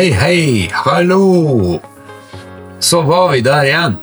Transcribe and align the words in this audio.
Hei, 0.00 0.12
hei, 0.12 0.70
hallo! 0.72 1.78
Så 2.78 3.02
var 3.02 3.32
vi 3.32 3.42
der 3.44 3.66
igjen. 3.68 3.96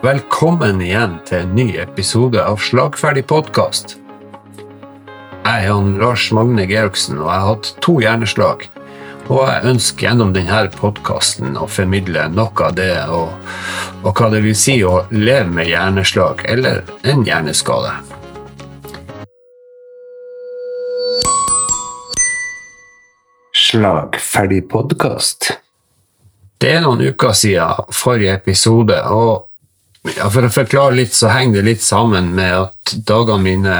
Velkommen 0.00 0.80
igjen 0.80 1.18
til 1.28 1.42
en 1.42 1.50
ny 1.52 1.66
episode 1.82 2.40
av 2.40 2.62
Slagferdig 2.64 3.26
podkast. 3.28 3.98
Jeg 4.56 5.50
er 5.52 5.66
Jan 5.66 5.90
Lars 6.00 6.30
Magne 6.32 6.64
Georgsen, 6.70 7.20
og 7.20 7.28
jeg 7.28 7.42
har 7.42 7.50
hatt 7.50 7.70
to 7.84 7.98
hjerneslag. 8.00 8.64
Og 9.26 9.42
jeg 9.42 9.68
ønsker 9.74 10.08
gjennom 10.08 10.32
denne 10.32 10.62
podkasten 10.78 11.60
å 11.60 11.68
formidle 11.68 12.24
noe 12.32 12.64
av 12.70 12.80
det, 12.80 12.94
og, 13.12 13.36
og 14.00 14.16
hva 14.16 14.32
det 14.32 14.40
vil 14.48 14.56
si 14.56 14.78
å 14.80 15.02
leve 15.12 15.52
med 15.60 15.68
hjerneslag 15.74 16.40
eller 16.48 16.86
en 17.04 17.28
hjerneskade. 17.28 17.98
Slagferdig 23.72 24.66
podkast. 24.68 25.46
Det 26.60 26.74
er 26.74 26.82
noen 26.84 27.00
uker 27.08 27.32
siden 27.32 27.86
forrige 27.96 28.34
episode, 28.36 28.98
og 29.08 30.10
for 30.18 30.44
å 30.44 30.50
forklare 30.52 30.98
litt, 30.98 31.16
så 31.16 31.30
henger 31.32 31.62
det 31.62 31.70
litt 31.70 31.84
sammen 31.86 32.34
med 32.36 32.52
at 32.66 32.92
dagene 33.08 33.40
mine 33.46 33.78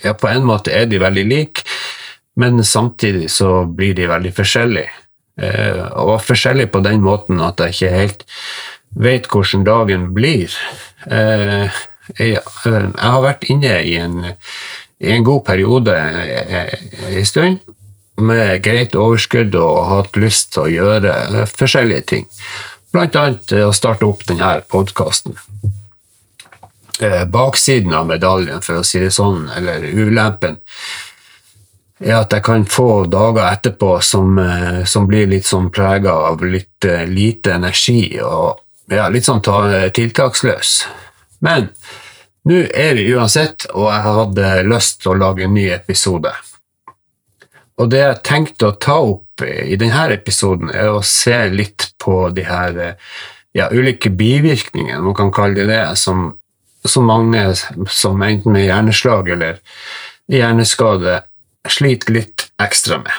ja, 0.00 0.14
på 0.16 0.30
en 0.30 0.48
måte 0.48 0.72
er 0.72 0.88
de 0.88 1.02
veldig 1.02 1.26
like, 1.28 1.66
men 2.40 2.64
samtidig 2.64 3.28
så 3.34 3.66
blir 3.68 3.92
de 3.98 4.08
veldig 4.08 4.32
forskjellige. 4.32 4.96
Eh, 5.44 5.84
og 6.00 6.24
forskjellige 6.24 6.72
på 6.72 6.86
den 6.88 7.04
måten 7.04 7.44
at 7.44 7.60
jeg 7.60 7.76
ikke 7.76 7.94
helt 7.98 8.28
vet 8.96 9.28
hvordan 9.28 9.68
dagen 9.68 10.12
blir. 10.16 10.56
Eh, 11.04 11.68
eh, 12.16 12.32
jeg, 12.32 12.46
har 12.96 13.24
vært 13.28 13.44
inne 13.52 13.76
i 13.84 13.98
en, 14.00 14.22
i 15.04 15.18
en 15.18 15.28
god 15.34 15.44
periode 15.52 16.00
en 16.00 17.28
stund 17.28 17.60
med 18.18 18.62
greit 18.64 18.96
overskudd 18.98 19.54
og 19.58 19.86
hatt 19.92 20.18
lyst 20.20 20.52
til 20.54 20.66
å 20.66 20.72
gjøre 20.72 21.46
forskjellige 21.50 22.06
ting. 22.12 22.28
Blant 22.92 23.16
annet 23.20 23.52
å 23.62 23.72
starte 23.76 24.06
opp 24.08 24.24
denne 24.28 24.58
podkasten. 24.70 25.36
Baksiden 27.30 27.94
av 27.94 28.08
medaljen, 28.08 28.62
for 28.64 28.80
å 28.80 28.86
si 28.86 29.02
det 29.02 29.12
sånn, 29.14 29.46
eller 29.54 29.84
ulempen, 29.86 30.58
er 31.98 32.16
at 32.20 32.32
jeg 32.34 32.44
kan 32.46 32.64
få 32.66 33.04
dager 33.10 33.44
etterpå 33.52 33.98
som, 34.06 34.38
som 34.86 35.06
blir 35.06 35.30
litt 35.30 35.46
sånn 35.46 35.70
prega 35.74 36.14
av 36.30 36.42
litt 36.46 36.86
lite 37.10 37.56
energi 37.58 38.18
og 38.22 38.60
ja, 38.90 39.08
litt 39.12 39.26
sånn 39.26 39.42
tiltaksløs. 39.42 40.74
Men 41.44 41.68
nå 42.48 42.64
er 42.72 42.94
vi 42.96 43.10
uansett, 43.12 43.66
og 43.74 43.90
jeg 43.90 44.04
hadde 44.06 44.52
lyst 44.70 45.02
til 45.02 45.12
å 45.12 45.18
lage 45.20 45.44
en 45.44 45.54
ny 45.58 45.68
episode. 45.74 46.32
Og 47.78 47.90
det 47.92 48.02
jeg 48.02 48.22
tenkte 48.26 48.70
å 48.70 48.76
ta 48.80 48.98
opp 48.98 49.44
i 49.46 49.76
denne 49.78 50.08
episoden, 50.14 50.72
er 50.74 50.90
å 50.90 51.02
se 51.06 51.36
litt 51.52 51.92
på 52.02 52.26
de 52.34 52.44
her 52.48 52.80
ja, 53.54 53.68
ulike 53.70 54.10
bivirkningene, 54.10 55.00
man 55.02 55.16
kan 55.16 55.32
kalle 55.34 55.62
det 55.62 55.70
det, 55.70 55.96
som, 55.96 56.32
som 56.84 57.06
mange 57.06 57.44
som 57.90 58.22
enten 58.22 58.54
med 58.54 58.66
hjerneslag 58.66 59.30
eller 59.36 59.62
hjerneskade 60.28 61.22
sliter 61.68 62.14
litt 62.14 62.48
ekstra 62.62 63.00
med. 63.02 63.14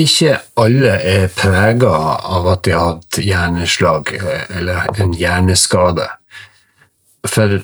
Ikke 0.00 0.38
alle 0.58 0.96
er 1.06 1.28
prega 1.30 1.92
av 2.26 2.48
at 2.50 2.64
de 2.66 2.74
har 2.74 2.96
hatt 2.96 3.20
hjerneslag 3.22 4.10
eller 4.18 4.88
en 4.98 5.14
hjerneskade. 5.14 6.08
For 7.28 7.60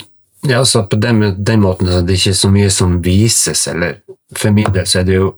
ja, 0.47 0.61
altså 0.61 0.85
på 0.89 0.97
den, 0.97 1.25
den 1.45 1.65
måten 1.65 1.91
er 1.91 2.07
det 2.07 2.17
ikke 2.21 2.37
så 2.39 2.49
mye 2.53 2.71
som 2.73 3.01
vises 3.05 3.67
eller 3.69 3.99
for 4.37 4.55
min 4.55 4.73
del 4.73 4.87
så 4.87 5.01
er 5.01 5.09
det 5.09 5.19
jo 5.19 5.33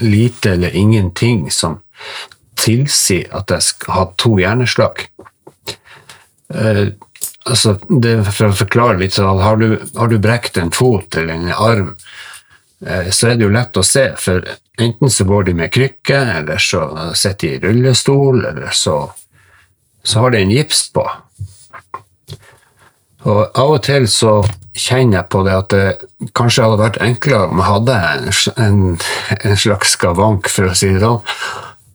lite 0.00 0.54
eller 0.54 0.76
ingenting 0.76 1.50
som 1.52 1.78
tilsier 2.60 3.30
at 3.34 3.50
jeg 3.50 3.66
skal 3.70 3.96
ha 3.96 4.04
to 4.20 4.36
hjerneslag. 4.40 5.06
Uh, 6.54 6.92
altså, 7.48 7.76
det, 7.88 8.18
for 8.30 8.50
å 8.50 8.58
forklare 8.58 9.00
litt, 9.00 9.16
så 9.16 9.32
har 9.40 9.58
du, 9.60 9.78
har 9.96 10.12
du 10.12 10.18
brekt 10.22 10.60
en 10.60 10.72
fot 10.74 11.16
eller 11.16 11.34
en 11.34 11.50
arm, 11.54 11.94
uh, 12.86 13.10
så 13.10 13.32
er 13.32 13.40
det 13.40 13.48
jo 13.48 13.54
lett 13.56 13.80
å 13.80 13.86
se. 13.86 14.06
For 14.20 14.44
enten 14.80 15.12
så 15.12 15.26
går 15.28 15.48
de 15.48 15.58
med 15.58 15.72
krykke, 15.74 16.20
eller 16.38 16.62
så 16.62 16.86
sitter 17.16 17.48
de 17.48 17.54
i 17.56 17.62
rullestol, 17.64 18.44
eller 18.44 18.76
så, 18.76 18.98
så 20.04 20.24
har 20.24 20.34
de 20.34 20.44
en 20.44 20.54
gips 20.54 20.86
på. 20.94 21.08
Og 23.24 23.40
av 23.56 23.74
og 23.76 23.82
til 23.86 24.06
så 24.10 24.34
kjenner 24.74 25.20
jeg 25.20 25.30
på 25.32 25.42
det 25.46 25.54
at 25.56 25.72
det 25.72 26.30
kanskje 26.36 26.66
hadde 26.66 26.80
vært 26.82 27.00
enklere 27.04 27.48
om 27.48 27.60
jeg 27.62 27.70
hadde 27.70 27.98
en, 28.60 28.80
en, 29.38 29.56
slags 29.56 29.94
skavank, 29.96 30.50
for 30.52 30.68
å 30.68 30.76
si 30.76 30.90
det 30.92 31.04
sånn. 31.04 31.22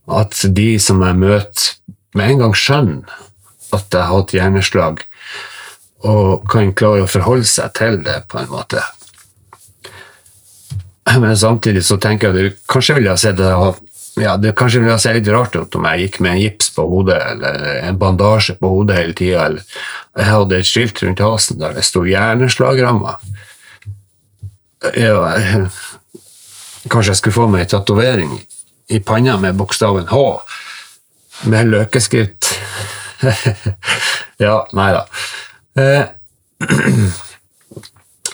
At 0.09 0.39
de 0.57 0.69
som 0.81 1.03
jeg 1.06 1.19
møter, 1.22 1.75
med 2.18 2.34
en 2.34 2.39
gang 2.44 2.56
skjønner 2.57 3.19
at 3.75 3.94
jeg 3.94 4.01
har 4.01 4.16
hatt 4.16 4.34
hjerneslag, 4.34 5.03
og 6.09 6.47
kan 6.50 6.72
klare 6.73 7.03
å 7.06 7.12
forholde 7.12 7.45
seg 7.45 7.75
til 7.78 8.00
det 8.06 8.23
på 8.31 8.39
en 8.41 8.50
måte. 8.50 8.81
Men 11.19 11.38
samtidig 11.38 11.84
så 11.85 11.97
tenker 12.01 12.34
jeg 12.34 12.53
at 12.53 12.59
kanskje 12.69 12.97
ville 12.97 13.13
jeg 13.13 13.22
sett 13.22 13.38
det 13.38 13.51
ja, 14.19 14.35
det 14.38 14.56
kanskje 14.57 14.81
ville 14.84 14.97
se 15.02 15.13
litt 15.16 15.28
rart 15.31 15.56
ut 15.56 15.75
om 15.80 15.88
jeg 15.90 16.06
gikk 16.06 16.19
med 16.24 16.35
en 16.35 16.41
gips 16.41 16.72
på 16.75 16.85
hodet 16.90 17.19
eller 17.31 17.66
en 17.88 18.00
bandasje 18.00 18.57
på 18.59 18.72
hodet 18.74 18.97
hele 19.00 19.16
tida, 19.18 19.46
eller 19.46 19.63
jeg 20.19 20.30
hadde 20.30 20.59
et 20.59 20.69
skilt 20.69 21.03
rundt 21.03 21.24
halsen 21.24 21.59
der 21.62 21.78
det 21.78 21.85
sto 21.88 22.03
'hjerneslagramma'. 22.07 23.16
Ja, 24.96 25.35
kanskje 26.90 27.12
jeg 27.12 27.19
skulle 27.19 27.35
få 27.35 27.47
meg 27.52 27.66
en 27.66 27.74
tatovering 27.74 28.38
i 28.90 29.00
panna 29.00 29.38
med 29.38 29.57
bokstaven 29.59 30.07
H, 30.09 30.22
med 31.51 31.68
løkeskritt. 31.68 32.53
ja, 34.46 34.56
nei 34.74 34.91
da. 34.96 35.03
Eh, 35.80 36.06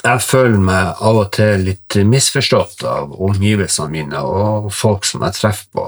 jeg 0.05 0.21
føler 0.21 0.61
meg 0.61 1.01
av 1.01 1.19
og 1.23 1.29
til 1.35 1.65
litt 1.65 1.97
misforstått 2.05 2.83
av 2.89 3.13
omgivelsene 3.25 3.91
mine 3.91 4.21
og 4.21 4.71
folk 4.73 5.07
som 5.07 5.25
jeg 5.25 5.37
treffer 5.39 5.69
på. 5.73 5.87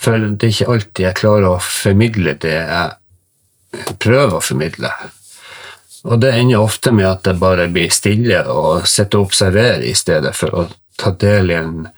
For 0.00 0.20
det 0.20 0.44
er 0.48 0.52
ikke 0.52 0.72
alltid 0.74 1.04
jeg 1.06 1.18
klarer 1.22 1.48
å 1.54 1.62
formidle 1.62 2.36
det 2.42 2.56
jeg 2.56 3.96
prøver 4.02 4.36
å 4.36 4.44
formidle. 4.44 4.92
Og 6.06 6.20
det 6.22 6.34
ender 6.36 6.62
ofte 6.62 6.92
med 6.94 7.08
at 7.08 7.26
jeg 7.26 7.40
bare 7.40 7.66
blir 7.72 7.90
stille 7.94 8.42
og 8.52 8.86
sitter 8.86 9.22
og 9.22 9.30
observerer 9.30 9.82
i 9.88 9.94
stedet 9.96 10.34
for 10.36 10.54
å 10.54 10.66
ta 11.00 11.12
del 11.18 11.50
i 11.50 11.58
en, 11.58 11.88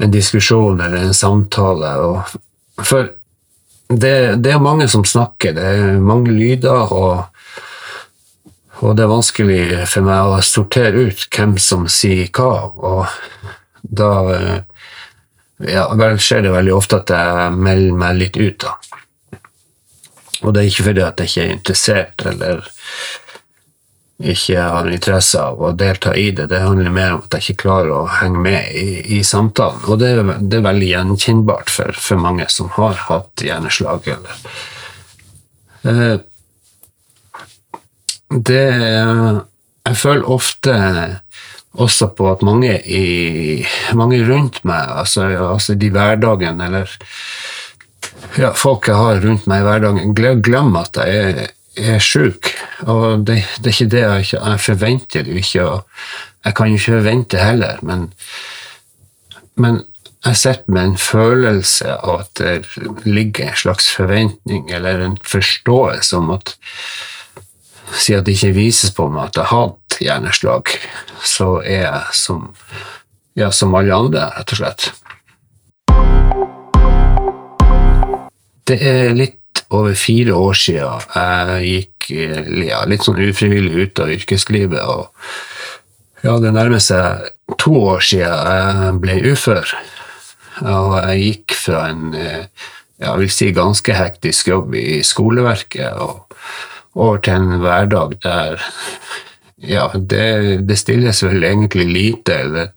en 0.00 0.12
diskusjon 0.12 0.80
eller 0.80 1.04
en 1.04 1.16
samtale. 1.16 1.92
Og 2.08 2.84
for 2.88 3.12
det, 3.88 4.14
det, 4.42 4.52
er 4.52 4.64
mange 4.64 4.88
som 4.90 5.04
snakker, 5.06 5.54
det 5.56 5.68
er 5.76 6.00
mange 6.02 6.34
lyder. 6.34 6.92
og 6.92 7.37
og 8.78 8.96
det 8.96 9.04
er 9.04 9.10
vanskelig 9.10 9.60
for 9.90 10.06
meg 10.06 10.32
å 10.32 10.40
sortere 10.44 11.08
ut 11.08 11.24
hvem 11.34 11.56
som 11.62 11.88
sier 11.90 12.28
hva, 12.34 12.52
og 12.78 13.06
da 13.82 14.10
eh, 14.34 14.58
ja, 15.72 15.86
skjer 16.18 16.44
det 16.46 16.54
veldig 16.54 16.74
ofte 16.74 17.00
at 17.02 17.10
jeg 17.14 17.56
melder 17.58 17.98
meg 17.98 18.20
litt 18.20 18.38
ut, 18.38 18.66
da. 18.66 18.76
Og 20.46 20.54
det 20.54 20.60
er 20.60 20.70
ikke 20.70 20.86
fordi 20.92 21.02
at 21.02 21.18
jeg 21.18 21.30
ikke 21.30 21.44
er 21.44 21.56
interessert 21.56 22.26
eller 22.30 22.68
ikke 24.18 24.62
har 24.62 24.88
interesse 24.90 25.38
av 25.38 25.60
å 25.62 25.72
delta 25.78 26.14
i 26.18 26.30
det. 26.34 26.48
Det 26.50 26.62
handler 26.62 26.94
mer 26.94 27.14
om 27.14 27.22
at 27.22 27.34
jeg 27.36 27.44
ikke 27.44 27.62
klarer 27.64 27.92
å 27.94 28.06
henge 28.20 28.42
med 28.42 28.72
i, 28.74 29.18
i 29.18 29.20
samtalen. 29.26 29.84
Og 29.86 29.98
det, 29.98 30.10
det, 30.40 30.58
er 30.58 30.66
veldig 30.66 30.88
gjenkjennbart 30.90 31.70
for, 31.70 31.94
for, 31.94 32.22
mange 32.22 32.48
som 32.50 32.70
har 32.74 32.98
hatt 33.08 33.44
hjerneslag. 33.46 34.10
Eller, 34.14 34.40
eh, 35.86 36.16
det 38.30 38.64
Jeg 39.88 39.96
føler 39.96 40.28
ofte 40.28 40.74
også 41.78 42.08
på 42.16 42.26
at 42.32 42.42
mange, 42.42 42.74
i, 42.84 43.64
mange 43.96 44.18
rundt 44.28 44.64
meg, 44.68 44.88
altså, 45.00 45.28
altså 45.52 45.74
de 45.78 45.90
hverdagen, 45.94 46.60
eller 46.60 46.90
ja, 48.36 48.50
folk 48.56 48.88
jeg 48.88 48.98
har 48.98 49.20
rundt 49.24 49.46
meg 49.48 49.62
i 49.62 49.66
hverdagen, 49.66 50.14
glemmer 50.44 50.88
at 50.88 50.98
jeg 51.00 51.30
er, 51.30 51.52
er 51.94 52.02
sjuk. 52.02 52.50
Og 52.80 53.24
det, 53.26 53.42
det, 53.62 53.70
er 53.70 53.76
ikke 53.76 53.92
det 53.94 54.02
jeg, 54.02 54.26
jeg 54.34 54.64
forventer 54.64 55.30
jo 55.30 55.38
ikke, 55.40 55.64
og 55.64 55.86
jeg 56.44 56.56
kan 56.58 56.72
jo 56.72 56.80
ikke 56.80 56.96
forvente 56.98 57.42
heller, 57.42 57.78
men, 57.82 58.08
men 59.56 59.82
jeg 60.26 60.36
sitter 60.36 60.74
med 60.74 60.84
en 60.84 60.98
følelse 60.98 61.94
av 61.94 62.24
at 62.24 62.40
det 62.40 63.06
ligger 63.06 63.48
en 63.52 63.60
slags 63.60 63.92
forventning 63.94 64.72
eller 64.74 65.04
en 65.04 65.18
forståelse 65.22 66.16
om 66.18 66.34
at 66.34 66.56
siden 67.94 68.24
det 68.26 68.36
ikke 68.36 68.56
vises 68.56 68.94
på 68.94 69.08
meg 69.12 69.28
at 69.28 69.40
jeg 69.40 69.50
hatt 69.52 69.98
hjerneslag, 70.02 70.72
så 71.24 71.58
er 71.62 71.84
jeg 71.86 72.16
som, 72.18 72.48
ja, 73.38 73.50
som 73.54 73.74
alle 73.78 73.94
andre, 73.96 74.28
rett 74.36 74.54
og 74.54 74.60
slett. 74.60 74.88
Det 78.68 78.78
er 78.84 79.14
litt 79.16 79.64
over 79.72 79.94
fire 79.96 80.36
år 80.36 80.56
siden 80.56 81.06
jeg 81.14 81.68
gikk 81.68 82.08
ja, 82.68 82.82
litt 82.88 83.04
sånn 83.04 83.20
ufrivillig 83.20 83.84
ut 83.84 84.02
av 84.04 84.12
yrkeslivet. 84.12 84.80
og 84.80 86.24
ja, 86.24 86.38
Det 86.40 86.52
nærmer 86.52 86.82
seg 86.82 87.28
to 87.60 87.74
år 87.94 88.04
siden 88.04 88.52
jeg 88.52 88.98
ble 89.02 89.18
ufør. 89.32 89.72
Og 90.64 90.96
jeg 90.98 91.24
gikk 91.24 91.56
fra 91.56 91.86
en 91.92 92.16
jeg 92.98 93.20
vil 93.20 93.30
si 93.30 93.52
ganske 93.54 93.94
hektisk 93.94 94.48
jobb 94.50 94.72
i 94.74 94.98
skoleverket, 95.06 96.00
og 96.02 96.26
over 96.98 97.22
til 97.22 97.38
en 97.38 97.62
hverdag 97.62 98.18
der 98.24 98.62
ja, 99.58 99.88
det, 99.94 100.26
det 100.68 100.78
stilles 100.78 101.22
vel 101.24 101.42
egentlig 101.46 101.88
lite 101.90 102.36
eller 102.44 102.70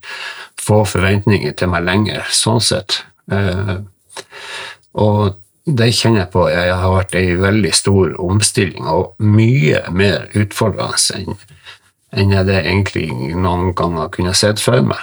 få 0.62 0.84
forventninger 0.86 1.54
til 1.58 1.70
meg 1.74 1.86
lenger, 1.86 2.26
sånn 2.34 2.62
sett. 2.62 3.02
Eh, 3.32 3.78
og 4.98 5.38
det 5.66 5.92
kjenner 5.94 6.24
jeg 6.24 6.32
på 6.34 6.48
jeg 6.50 6.74
har 6.74 6.94
vært 6.96 7.16
ei 7.20 7.36
veldig 7.38 7.72
stor 7.78 8.16
omstilling 8.22 8.88
og 8.90 9.14
mye 9.22 9.84
mer 9.94 10.30
utfordrende 10.38 11.38
enn 12.12 12.34
jeg 12.34 12.48
det 12.50 12.60
egentlig 12.66 13.08
noen 13.40 13.72
ganger 13.78 14.10
kunne 14.12 14.34
sett 14.36 14.60
for 14.60 14.82
meg. 14.84 15.00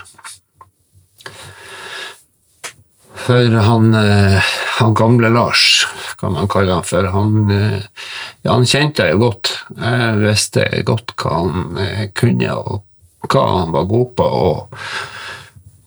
For 3.28 3.54
han, 3.60 3.94
eh, 3.94 4.52
han, 4.78 4.94
gamle 4.96 5.30
Lars, 5.32 5.86
kan 6.18 6.32
man 6.34 6.48
kaller 6.50 6.74
han 6.74 6.86
for, 6.86 7.04
han, 7.14 7.50
eh, 7.50 7.82
ja, 8.42 8.52
han 8.52 8.66
kjente 8.66 9.06
jeg 9.06 9.20
godt. 9.20 9.52
Jeg 9.78 10.18
visste 10.24 10.66
godt 10.86 11.14
hva 11.20 11.36
han 11.36 11.78
eh, 11.78 12.08
kunne, 12.16 12.56
og 12.58 13.28
hva 13.30 13.44
han 13.52 13.72
var 13.74 13.86
god 13.90 14.10
på, 14.18 14.26
og 14.26 14.78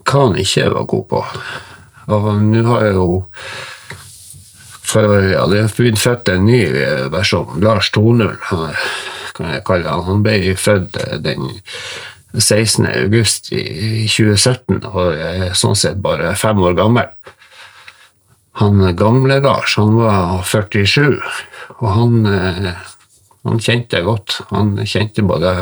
hva 0.07 0.25
han 0.27 0.39
ikke 0.39 0.69
var 0.71 0.87
god 0.93 1.05
på. 1.11 1.25
Og 2.11 2.31
nå 2.43 2.63
har 2.69 2.87
jeg 2.87 2.97
jo 2.97 3.23
for, 4.91 5.13
ja, 5.23 5.45
Det 5.47 5.59
er 5.61 5.75
blitt 5.77 5.99
født 6.01 6.29
en 6.33 6.45
ny 6.45 6.65
versjon. 7.13 7.61
Lars 7.63 7.91
2.0 7.95 8.33
kan 9.37 9.53
jeg 9.53 9.63
kalle 9.63 9.87
han. 9.87 10.03
Han 10.03 10.23
ble 10.25 10.55
født 10.59 10.97
den 11.23 11.45
16. 12.35 12.87
august 12.87 13.51
i 13.55 14.07
2017 14.07 14.81
og 14.89 15.15
er 15.15 15.53
sånn 15.55 15.79
sett 15.79 16.01
bare 16.03 16.33
fem 16.39 16.59
år 16.59 16.75
gammel. 16.79 17.07
Han 18.59 18.83
gamle 18.95 19.39
Lars, 19.39 19.77
han 19.79 19.95
var 19.95 20.41
47, 20.43 21.21
og 21.79 21.87
han, 21.95 22.25
eh, 22.27 22.73
han 23.47 23.61
kjente 23.63 23.97
jeg 23.97 24.05
godt. 24.05 24.41
Han 24.51 24.75
kjente 24.83 25.23
både 25.23 25.55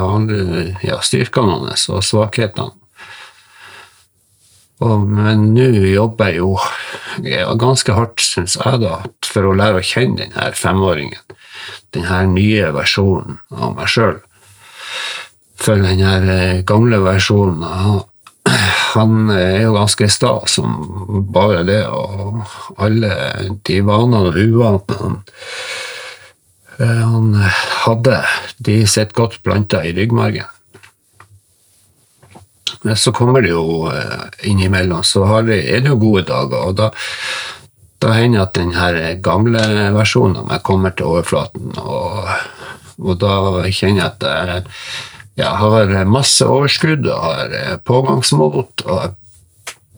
ja, 0.83 0.97
styrkene 1.05 1.59
hans 1.61 1.85
og 1.93 2.03
svakhetene. 2.03 2.73
Og, 4.79 5.03
men 5.11 5.49
nå 5.53 5.67
jobber 5.91 6.31
jeg 6.31 6.39
jo 6.39 6.53
ja, 7.27 7.51
ganske 7.59 7.93
hardt, 7.93 8.23
syns 8.23 8.55
jeg, 8.55 8.79
da, 8.81 9.01
for 9.27 9.49
å 9.49 9.55
lære 9.59 9.81
å 9.81 9.85
kjenne 9.85 10.23
denne 10.23 10.49
femåringen. 10.55 11.19
Denne 11.93 12.23
nye 12.31 12.71
versjonen 12.73 13.41
av 13.51 13.75
meg 13.75 13.91
sjøl 13.91 14.19
for 15.59 15.81
denne 15.83 16.13
eh, 16.31 16.61
gamle 16.67 17.01
versjonen. 17.03 17.65
Han 18.93 19.29
er 19.33 19.65
jo 19.65 19.75
ganske 19.75 20.07
sta 20.11 20.31
som 20.49 20.77
bare 21.33 21.63
det, 21.67 21.81
og 21.87 22.39
alle 22.81 23.11
de 23.67 23.79
vanene 23.85 24.31
og 24.31 24.39
uvanene 24.39 25.19
eh, 26.79 27.01
han 27.03 27.35
hadde, 27.85 28.21
de 28.65 28.79
sitter 28.87 29.17
godt 29.17 29.41
planta 29.45 29.83
i 29.85 29.93
ryggmargen. 29.97 30.47
Men 32.81 32.95
så 32.95 33.11
kommer 33.11 33.43
det 33.43 33.51
jo 33.51 33.89
eh, 33.91 34.25
innimellom, 34.49 35.03
så 35.03 35.25
er 35.41 35.49
det 35.51 35.89
jo 35.91 35.99
gode 35.99 36.25
dager. 36.29 36.69
og 36.71 36.77
da, 36.79 36.89
da 37.99 38.15
hender 38.15 38.45
at 38.45 38.55
den 38.55 38.73
gamle 39.21 39.63
versjonen 39.95 40.41
av 40.41 40.49
meg 40.49 40.63
kommer 40.63 40.95
til 40.95 41.11
overflaten, 41.11 41.73
og, 41.77 42.29
og 43.03 43.19
da 43.19 43.33
kjenner 43.67 44.05
jeg 44.05 44.11
at 44.13 44.29
jeg 44.29 44.67
jeg 45.39 45.55
har 45.61 45.93
masse 46.09 46.45
overskudd 46.45 47.07
og 47.07 47.23
har 47.23 47.55
eh, 47.55 47.75
pågangsmot. 47.87 48.85
og 48.85 49.15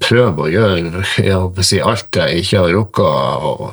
prøver 0.02 0.48
å 0.48 0.50
gjøre 0.50 1.04
jeg 1.22 1.66
si, 1.66 1.80
alt 1.82 2.18
jeg 2.18 2.42
ikke 2.42 2.64
har 2.64 2.72
rukket 2.74 3.46
og 3.46 3.68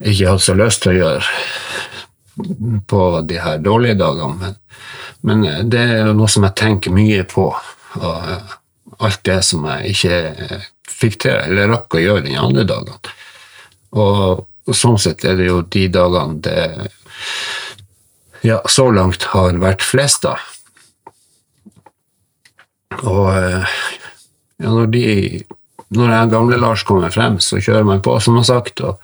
ikke 0.00 0.34
hatt 0.34 0.44
så 0.44 0.56
lyst 0.56 0.84
til 0.84 0.92
å 0.92 0.98
gjøre 0.98 2.80
på 2.88 3.00
de 3.28 3.40
her 3.40 3.60
dårlige 3.60 3.98
dagene. 4.00 4.36
Men, 4.40 4.54
men 5.26 5.46
eh, 5.48 5.62
det 5.68 5.82
er 5.84 6.10
jo 6.10 6.16
noe 6.18 6.30
som 6.32 6.46
jeg 6.48 6.58
tenker 6.60 6.94
mye 6.94 7.24
på. 7.28 7.48
Og 8.00 8.30
eh, 8.34 8.54
alt 9.00 9.24
det 9.28 9.40
som 9.46 9.64
jeg 9.68 9.94
ikke 9.94 10.60
fikk 10.90 11.20
til 11.24 11.36
eller 11.36 11.72
rakk 11.72 11.96
å 11.96 12.04
gjøre 12.04 12.26
de 12.26 12.36
andre 12.40 12.66
dagene. 12.68 13.16
Og, 13.96 14.46
sånn 14.76 15.00
sett 15.02 15.24
er 15.26 15.34
det 15.34 15.48
jo 15.48 15.64
de 15.66 15.88
dagene 15.90 16.36
det 16.44 16.90
ja, 18.46 18.60
så 18.70 18.86
langt 18.94 19.24
har 19.32 19.56
vært 19.60 19.82
flest 19.82 20.24
av. 20.28 20.38
Og 22.98 23.26
eh, 23.34 23.80
ja, 24.60 24.68
når 24.68 24.92
de 24.92 25.06
når 25.90 26.10
den 26.12 26.30
gamle 26.30 26.56
Lars 26.60 26.84
kommer 26.86 27.10
frem, 27.10 27.40
så 27.42 27.58
kjører 27.58 27.86
man 27.86 28.02
på, 28.02 28.14
som 28.22 28.36
han 28.36 28.44
har 28.44 28.50
sagt. 28.62 28.80
Og 28.86 28.98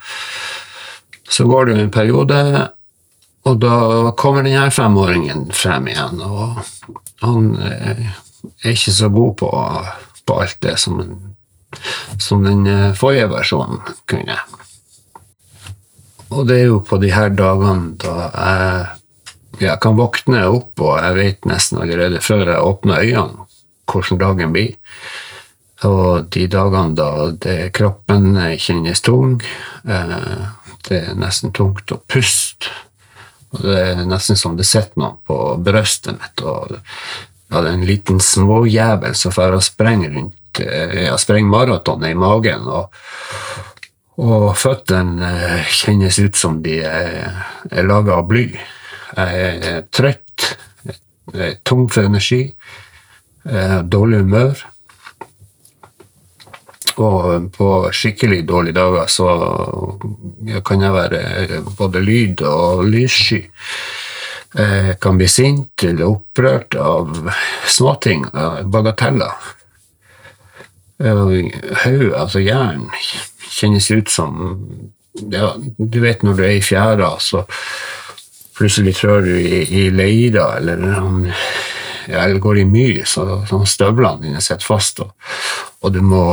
så 1.29 1.47
går 1.49 1.67
det 1.67 1.75
jo 1.75 1.83
en 1.83 1.95
periode, 1.95 2.41
og 3.47 3.57
da 3.63 3.79
kommer 4.19 4.47
denne 4.47 4.69
femåringen 4.71 5.49
frem 5.55 5.89
igjen. 5.91 6.23
Og 6.23 6.61
han 7.25 7.49
eh, 7.59 8.05
er 8.63 8.77
ikke 8.77 8.95
så 8.95 9.11
god 9.11 9.35
på, 9.43 9.51
på 10.27 10.37
alt 10.45 10.61
det 10.63 10.77
som, 10.83 11.01
som 12.23 12.47
den 12.47 12.63
eh, 12.71 12.93
forrige 12.95 13.33
versjonen 13.35 13.83
kunne. 14.07 14.39
Og 16.31 16.47
det 16.47 16.61
er 16.61 16.71
jo 16.71 16.79
på 16.87 17.01
de 17.03 17.11
her 17.15 17.35
dagene 17.35 17.97
da 18.03 18.15
jeg, 18.31 18.87
jeg 19.67 19.83
kan 19.83 19.99
våkne 19.99 20.47
opp, 20.53 20.71
og 20.79 21.03
jeg 21.03 21.19
vet 21.19 21.51
nesten 21.51 21.83
allerede 21.83 22.23
før 22.23 22.47
jeg 22.47 22.63
åpner 22.63 23.03
øynene 23.03 23.46
hvordan 23.91 24.21
dagen 24.21 24.55
blir. 24.55 24.77
Og 25.85 26.31
de 26.33 26.47
dagene 26.49 26.97
da 26.97 27.11
det, 27.45 27.57
kroppen 27.77 28.35
kjennes 28.57 29.03
tung, 29.05 29.37
eh, 29.85 30.47
det 30.89 31.03
er 31.03 31.19
nesten 31.19 31.53
tungt 31.53 31.93
å 31.93 32.01
puste. 32.09 32.73
Og 33.53 33.63
det 33.63 33.77
er 33.83 34.09
nesten 34.09 34.39
som 34.39 34.57
det 34.57 34.67
sitter 34.69 35.01
noen 35.01 35.21
på 35.27 35.37
brystet 35.63 36.17
mitt. 36.17 36.43
og 36.43 36.79
ja, 37.51 37.61
det 37.61 37.69
er 37.69 37.75
en 37.75 37.87
liten 37.87 38.19
småjævel 38.21 39.15
som 39.15 39.33
får 39.33 39.55
og 39.55 39.63
sprenger 39.63 40.11
rundt 40.17 40.61
eh, 40.61 41.07
ja, 41.07 41.17
sprenger 41.19 41.51
maratonet 41.51 42.11
i 42.11 42.19
magen. 42.19 42.67
og 42.67 42.93
og 44.17 44.55
føttene 44.57 45.29
eh, 45.29 45.67
kjennes 45.69 46.19
ut 46.19 46.39
som 46.41 46.63
de 46.65 46.79
er, 46.89 47.35
er 47.69 47.85
laga 47.85 48.17
av 48.17 48.29
bly. 48.31 48.47
Jeg 49.17 49.59
er 49.61 49.83
trøtt, 49.93 50.47
jeg 50.87 51.51
er 51.51 51.59
tom 51.69 51.85
for 51.93 52.09
energi 52.09 52.55
eh, 53.49 53.79
dårlig 53.83 54.25
humør. 54.25 54.65
Og 56.97 57.51
på 57.53 57.69
skikkelig 57.93 58.47
dårlige 58.49 58.79
dager 58.79 59.11
så 59.13 59.29
kan 60.65 60.81
jeg 60.81 60.95
være 60.95 61.61
både 61.77 62.01
lyd- 62.01 62.45
og 62.49 62.87
lyssky. 62.89 63.43
Jeg 64.57 64.97
kan 65.05 65.19
bli 65.19 65.29
sint 65.29 65.85
eller 65.85 66.09
opprørt 66.09 66.79
av 66.81 67.13
småting, 67.69 68.25
bagateller. 68.73 69.35
Hodet, 70.97 72.15
altså 72.17 72.41
hjernen, 72.41 72.89
kjennes 73.53 73.91
ut 73.93 74.09
som 74.09 74.39
ja, 75.33 75.51
Du 75.77 75.99
vet 76.01 76.23
når 76.25 76.39
du 76.39 76.43
er 76.45 76.57
i 76.57 76.65
fjæra, 76.65 77.11
så 77.21 77.43
plutselig 78.57 78.97
trør 78.97 79.27
du 79.27 79.35
i, 79.37 79.61
i 79.69 79.91
leira, 79.93 80.55
eller 80.57 80.81
eller 82.09 82.41
går 82.43 82.63
i 82.63 82.65
myr, 82.69 83.05
så, 83.09 83.27
så 83.49 83.61
støvlene 83.69 84.27
dine 84.27 84.43
sitter 84.45 84.67
fast, 84.67 85.03
og, 85.05 85.13
og, 85.81 85.93
du 85.95 86.03
må 86.05 86.25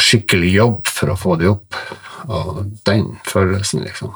skikkelig 0.00 0.52
jobbe 0.54 0.94
for 0.98 1.12
å 1.12 1.18
få 1.18 1.36
det 1.40 1.50
opp. 1.50 1.78
Og 2.30 2.62
den 2.86 3.14
følelsen, 3.26 3.84
liksom. 3.86 4.14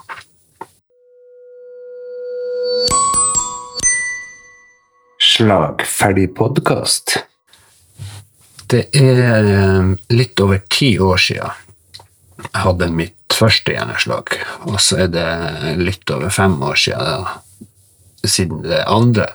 Slagferdig 5.25 6.29
podkast. 6.37 7.19
Det 8.71 8.87
er 8.97 9.49
eh, 9.51 9.93
litt 10.15 10.41
over 10.41 10.63
ti 10.71 10.95
år 11.01 11.21
siden 11.21 11.65
jeg 12.45 12.63
hadde 12.65 12.91
mitt 12.95 13.35
første 13.35 13.75
hjerneslag. 13.75 14.35
Og 14.69 14.79
så 14.83 15.05
er 15.05 15.13
det 15.13 15.77
litt 15.81 16.11
over 16.13 16.33
fem 16.35 16.57
år 16.63 16.79
siden, 16.81 17.27
siden 18.25 18.63
det 18.67 18.85
andre. 18.91 19.29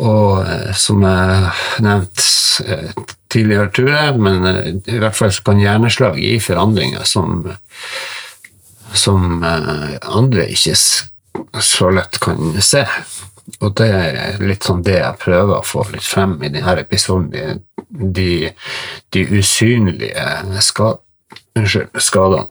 Og 0.00 0.46
eh, 0.48 0.72
som 0.76 1.02
jeg 1.04 1.52
nevnte 1.84 2.26
eh, 2.64 2.92
tidligere, 3.30 3.70
tror 3.74 3.90
jeg, 3.92 4.18
men 4.24 4.46
eh, 4.48 4.68
i 4.94 5.00
hvert 5.02 5.16
fall 5.16 5.32
kan 5.44 5.60
hjerneslag 5.60 6.18
gi 6.20 6.38
forandringer 6.42 7.04
som, 7.08 7.42
som 8.96 9.42
andre 9.44 10.48
ikke 10.48 10.76
så 11.60 11.90
lett 11.92 12.20
kan 12.22 12.54
se. 12.64 12.86
Og 13.60 13.74
det 13.76 13.90
er 13.90 14.40
litt 14.44 14.64
sånn 14.64 14.84
det 14.86 15.00
jeg 15.00 15.20
prøver 15.20 15.58
å 15.58 15.66
få 15.66 15.84
litt 15.90 16.06
frem 16.06 16.38
i 16.40 16.52
denne 16.52 16.76
episoden. 16.80 17.60
De, 17.90 18.52
de 19.10 19.24
usynlige 19.34 20.60
skad, 20.62 21.00
unnskyld, 21.58 21.98
skadene. 21.98 22.46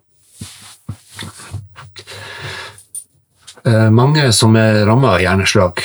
Mange 3.95 4.25
som 4.35 4.55
er 4.59 4.83
ramma 4.87 5.15
av 5.15 5.23
hjerneslag, 5.23 5.79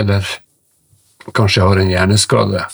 eller 0.00 0.28
kanskje 1.34 1.64
har 1.64 1.80
en 1.80 1.90
hjerneskade, 1.90 2.66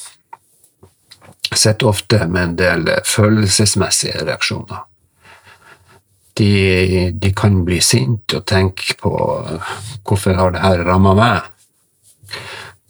sitter 1.55 1.87
ofte 1.87 2.27
med 2.27 2.43
en 2.43 2.57
del 2.59 2.91
følelsesmessige 3.07 4.25
reaksjoner. 4.27 4.85
de, 6.35 7.11
de 7.15 7.31
kan 7.37 7.61
bli 7.65 7.81
sinte 7.81 8.41
og 8.41 8.47
tenke 8.51 8.97
på 8.99 9.11
hvorfor 10.05 10.35
har 10.35 10.55
det 10.55 10.63
her 10.65 10.83
ramma 10.87 11.15
meg? 11.19 11.51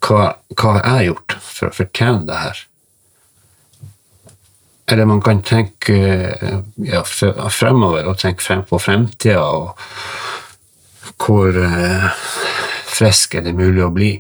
Hva, 0.05 0.37
hva 0.57 0.71
har 0.79 0.87
jeg 0.89 1.11
gjort 1.11 1.37
for 1.45 1.69
å 1.69 1.77
fortjene 1.77 2.25
det 2.29 2.39
her? 2.41 2.63
Eller 4.93 5.09
man 5.09 5.23
kan 5.25 5.41
tenke 5.45 5.97
ja, 6.85 7.03
fremover 7.05 8.09
og 8.09 8.19
tenke 8.21 8.45
frem 8.45 8.65
på 8.69 8.81
fremtida, 8.81 9.45
og 9.45 9.79
hvor 11.25 11.57
eh, 11.57 12.09
frisk 12.93 13.39
er 13.39 13.47
det 13.47 13.55
mulig 13.57 13.85
å 13.85 13.93
bli? 13.95 14.13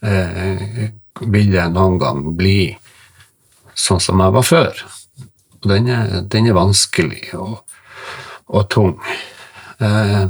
Eh, 0.00 0.90
vil 1.20 1.52
jeg 1.52 1.72
noen 1.74 1.98
gang 2.00 2.22
bli 2.36 2.70
sånn 3.76 4.00
som 4.00 4.20
jeg 4.22 4.36
var 4.36 4.46
før? 4.46 4.84
Og 5.60 5.68
den 5.68 5.90
er, 5.92 6.20
den 6.32 6.48
er 6.48 6.56
vanskelig 6.56 7.34
og, 7.36 7.58
og 8.48 8.68
tung. 8.72 8.94
Eh, 9.80 10.22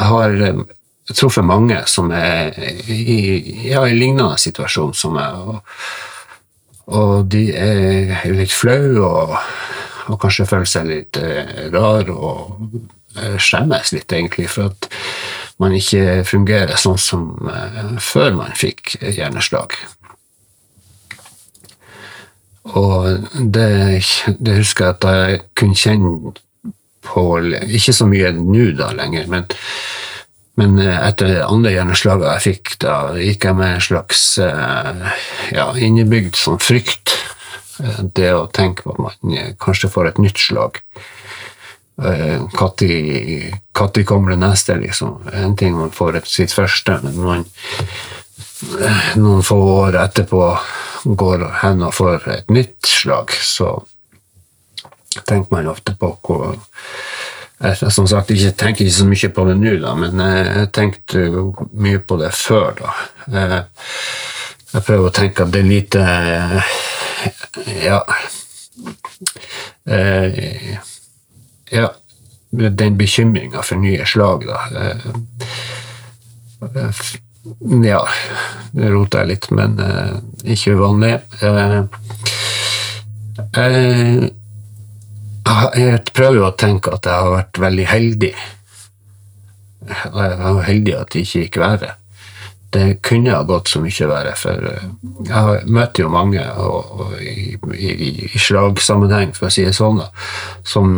jeg 0.00 0.08
har 0.12 0.36
eh, 0.46 0.62
truffet 1.12 1.44
mange 1.44 1.82
som 1.90 2.08
er 2.16 2.56
i 2.88 3.18
ja, 3.68 3.84
i 3.84 3.96
lignende 3.96 4.38
situasjon 4.40 4.94
som 4.96 5.18
meg. 5.18 5.36
Og, 5.36 5.60
og 6.96 7.28
de 7.30 7.44
er 7.52 8.24
litt 8.32 8.56
flaue 8.56 9.04
og, 9.04 9.36
og, 10.08 10.16
kanskje 10.22 10.48
føler 10.48 10.70
seg 10.70 10.88
litt 10.88 11.20
eh, 11.20 11.68
rar 11.74 12.08
og 12.14 12.56
skjemmes 13.42 13.90
litt, 13.90 14.12
egentlig, 14.14 14.46
for 14.48 14.70
at 14.70 14.86
man 15.60 15.76
ikke 15.76 16.22
fungerer 16.28 16.78
sånn 16.80 17.00
som 17.00 17.32
eh, 17.50 17.96
før 18.00 18.36
man 18.38 18.56
fikk 18.56 18.96
hjerneslag. 19.00 19.76
Og 22.76 23.26
det, 23.34 23.68
det, 24.38 24.58
husker 24.60 24.90
jeg 24.90 24.96
at 24.96 25.06
jeg 25.08 25.40
kunne 25.58 25.78
kjenne 25.78 26.34
på 27.00 27.22
Ikke 27.72 27.94
så 27.96 28.04
mye 28.06 28.28
nå 28.36 28.66
da 28.76 28.90
lenger, 28.92 29.24
men, 29.32 29.46
men 30.60 30.76
etter 30.84 31.40
andre 31.46 31.72
hjerneslaget 31.72 32.28
jeg 32.28 32.44
fikk, 32.44 32.74
da 32.84 32.96
gikk 33.16 33.46
jeg 33.48 33.58
med 33.58 33.74
en 33.74 33.86
slags 33.86 34.24
eh, 34.44 35.06
ja, 35.56 35.70
innebygd 35.80 36.36
sånn 36.38 36.60
frykt. 36.62 37.16
Eh, 37.80 38.04
det 38.16 38.34
å 38.36 38.44
tenke 38.52 38.84
på 38.84 38.94
at 38.94 39.02
man 39.08 39.56
kanskje 39.64 39.90
får 39.92 40.12
et 40.12 40.22
nytt 40.22 40.40
slag. 40.40 40.82
Når 42.00 42.80
eh, 42.86 44.04
kommer 44.08 44.32
det 44.32 44.40
neste, 44.40 44.76
liksom? 44.80 45.28
En 45.32 45.56
ting 45.56 45.76
man 45.76 45.92
får 45.92 46.22
sitt 46.24 46.52
første, 46.52 46.98
men 47.04 47.20
man 47.20 47.44
noen 49.16 49.42
få 49.44 49.56
år 49.86 49.96
etterpå 50.02 50.42
går 51.04 51.46
hen 51.62 51.82
og 51.86 51.94
får 51.96 52.28
et 52.28 52.52
nytt 52.52 52.88
slag, 52.88 53.32
så 53.32 53.78
tenker 55.24 55.54
man 55.54 55.70
ofte 55.72 55.94
på 55.98 56.12
hvor 56.24 56.54
jeg 57.60 57.92
som 57.92 58.06
sagt 58.08 58.30
jeg 58.32 58.54
tenker 58.56 58.86
ikke 58.86 58.96
så 58.96 59.06
mye 59.08 59.30
på 59.36 59.44
det 59.48 59.56
nå, 59.60 59.72
da, 59.82 59.94
men 59.98 60.22
jeg 60.24 60.68
tenkte 60.76 61.26
mye 61.76 62.00
på 62.00 62.16
det 62.20 62.30
før. 62.32 62.78
da. 62.78 62.94
Jeg 64.70 64.84
prøver 64.86 65.08
å 65.08 65.12
tenke 65.12 65.44
at 65.44 65.52
det 65.52 65.60
er 65.60 65.68
lite 65.68 66.00
Ja. 67.84 68.00
Ja, 71.70 71.94
den 72.50 72.98
bekymringa 72.98 73.62
for 73.62 73.78
nye 73.78 74.06
slag, 74.06 74.46
da. 74.46 74.60
Ja, 77.84 78.08
det 78.72 78.90
rota 78.92 79.18
jeg 79.22 79.28
litt, 79.30 79.50
men 79.54 79.78
uh, 79.80 80.18
ikke 80.44 80.74
uvanlig. 80.76 81.20
Jeg, 81.40 81.86
prøver 86.12 86.36
jo 86.36 86.46
å 86.50 86.58
tenke 86.58 86.92
at 86.94 87.06
jeg 87.08 87.16
har 87.16 87.30
vært 87.32 87.58
veldig 87.62 87.86
heldig. 87.90 88.34
Jeg 89.90 90.12
var 90.12 90.62
heldig 90.66 90.94
at 90.98 91.10
det 91.14 91.20
ikke 91.24 91.40
gikk 91.46 91.56
verre. 91.62 91.90
Det 92.70 93.00
kunne 93.02 93.34
ha 93.34 93.42
gått 93.42 93.72
så 93.72 93.80
mye 93.82 94.06
verre, 94.06 94.34
for 94.38 94.66
eh, 94.70 94.84
jeg 95.26 95.70
møter 95.74 96.04
jo 96.04 96.12
mange 96.14 96.44
og, 96.62 96.92
og 97.02 97.16
i, 97.18 97.56
i, 97.74 98.10
i, 98.28 98.38
slagsammenheng, 98.38 99.32
for 99.34 99.48
å 99.48 99.54
si 99.54 99.66
det 99.66 99.74
sånn, 99.74 99.98
da, 99.98 100.06
som, 100.62 100.94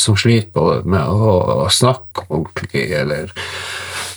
som 0.00 0.16
sliter 0.16 0.86
med 0.88 1.04
å, 1.04 1.34
å 1.66 1.72
snakke 1.72 2.24
ordentlig, 2.30 2.88
eller 3.02 3.34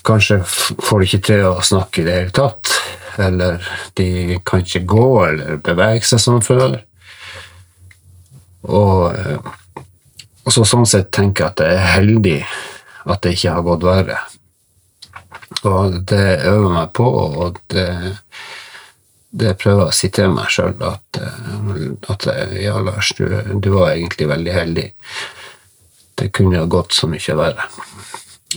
Kanskje 0.07 0.37
får 0.47 1.01
de 1.01 1.07
ikke 1.07 1.25
til 1.27 1.41
å 1.49 1.63
snakke 1.65 2.01
i 2.01 2.05
det 2.07 2.13
hele 2.15 2.35
tatt. 2.35 2.71
Eller 3.19 3.63
de 3.97 4.37
kan 4.47 4.63
ikke 4.63 4.85
gå 4.87 5.07
eller 5.25 5.57
bevege 5.63 6.07
seg 6.07 6.21
som 6.23 6.39
før. 6.45 6.77
Og, 8.67 9.01
eh, 9.11 9.51
og 10.45 10.53
så 10.53 10.63
sånn 10.67 10.87
sett 10.87 11.11
tenker 11.15 11.43
jeg 11.43 11.51
at 11.51 11.59
det 11.59 11.69
er 11.73 11.93
heldig 11.97 12.39
at 13.07 13.23
det 13.23 13.35
ikke 13.35 13.55
har 13.57 13.65
gått 13.67 13.87
verre. 13.87 14.19
Og 15.65 16.01
det 16.09 16.43
øver 16.45 16.69
meg 16.69 16.93
på, 16.93 17.07
og 17.07 17.59
det, 17.73 17.87
det 19.31 19.55
prøver 19.57 19.87
jeg 19.87 19.93
å 19.93 19.97
si 19.97 20.09
til 20.13 20.35
meg 20.35 20.51
sjøl 20.53 20.75
at, 20.85 21.21
eh, 21.21 21.87
at, 22.13 22.27
ja, 22.61 22.77
Lars, 22.83 23.13
du, 23.17 23.25
du 23.57 23.71
var 23.73 23.95
egentlig 23.95 24.29
veldig 24.29 24.53
heldig. 24.53 24.87
Det 26.17 26.31
kunne 26.33 26.61
ha 26.61 26.69
gått 26.69 26.93
så 26.97 27.09
mye 27.09 27.37
verre. 27.37 27.67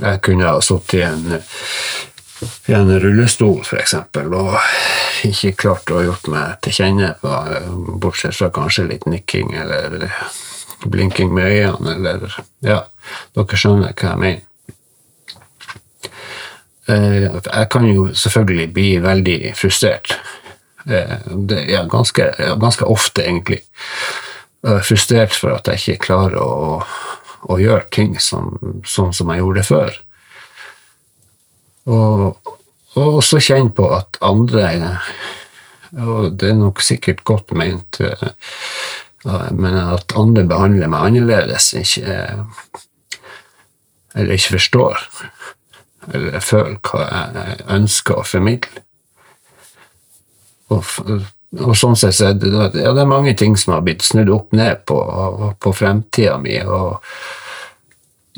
Jeg 0.01 0.21
kunne 0.25 0.49
ha 0.49 0.61
sittet 0.65 1.01
i 1.01 1.03
en, 1.05 1.41
i 2.71 2.77
en 2.77 2.93
rullestol, 3.03 3.59
f.eks., 3.65 3.97
og 4.17 4.55
ikke 5.29 5.57
klart 5.65 5.91
å 5.93 6.05
gjort 6.05 6.31
meg 6.33 6.61
til 6.65 6.79
kjenne, 6.79 7.15
bortsett 8.01 8.39
fra 8.39 8.49
kanskje 8.55 8.87
litt 8.93 9.09
nikking 9.11 9.53
eller 9.61 9.99
blinking 10.87 11.35
med 11.35 11.53
øynene, 11.53 11.97
eller 11.99 12.39
Ja, 12.65 12.85
dere 13.37 13.61
skjønner 13.61 13.93
hva 13.93 14.15
jeg 14.15 14.23
mener. 14.23 14.47
Eh, 16.91 17.29
jeg 17.31 17.69
kan 17.71 17.87
jo 17.87 18.09
selvfølgelig 18.15 18.69
bli 18.75 18.91
veldig 19.05 19.39
frustrert. 19.59 20.17
Eh, 20.87 21.17
det 21.51 21.63
er 21.69 21.89
ganske, 21.91 22.33
ganske 22.61 22.89
ofte, 22.91 23.25
egentlig. 23.25 23.63
Frustrert 24.61 25.33
for 25.33 25.55
at 25.57 25.71
jeg 25.71 25.81
ikke 25.81 26.05
klarer 26.11 26.37
å 26.37 26.81
å 27.49 27.59
gjøre 27.61 27.89
ting 27.95 28.17
som, 28.21 28.57
sånn 28.85 29.15
som 29.17 29.31
jeg 29.33 29.43
gjorde 29.43 29.65
før. 29.67 29.99
Og, 31.91 32.53
og 32.99 33.19
også 33.21 33.41
kjenne 33.43 33.73
på 33.75 33.89
at 33.97 34.21
andre 34.25 34.67
Og 35.91 36.37
det 36.39 36.53
er 36.53 36.59
nok 36.59 36.83
sikkert 36.85 37.25
godt 37.25 37.51
ment, 37.57 37.99
men 39.51 39.79
at 39.81 40.15
andre 40.17 40.45
behandler 40.47 40.91
meg 40.93 41.09
annerledes, 41.09 41.73
ikke, 41.75 42.19
eller 44.15 44.37
ikke 44.37 44.55
forstår, 44.55 45.01
eller 46.09 46.41
føler 46.45 46.79
hva 46.87 47.05
jeg 47.09 47.59
ønsker 47.77 48.21
å 48.21 48.25
formidle. 48.27 48.87
Og, 50.71 50.87
og 51.59 51.77
sånn 51.77 51.99
sett 51.99 52.17
så 52.17 52.31
er 52.31 52.39
det, 52.39 52.51
ja, 52.55 52.93
det 52.95 53.03
er 53.03 53.11
mange 53.11 53.35
ting 53.39 53.57
som 53.59 53.75
har 53.75 53.85
blitt 53.87 54.07
snudd 54.07 54.31
opp 54.33 54.55
ned 54.57 54.85
på, 54.87 54.99
på 55.59 55.73
fremtida 55.75 56.39
mi. 56.39 56.61
og 56.63 57.01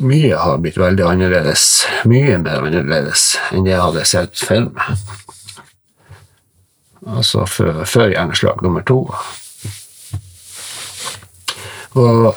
mye 0.00 0.37
har 0.40 0.61
blitt 0.64 0.78
veldig 0.81 1.04
annerledes. 1.04 1.66
Mye 2.09 2.38
mer 2.40 2.64
annerledes 2.64 3.35
enn 3.52 3.66
det 3.66 3.75
jeg 3.75 3.85
hadde 3.85 4.07
sett 4.09 4.40
for 4.40 4.71
meg. 4.73 5.02
Altså 7.12 7.45
før, 7.50 7.83
før 7.85 8.14
hjerneslag 8.14 8.62
nummer 8.64 8.85
to. 8.88 9.02
Og 11.99 12.33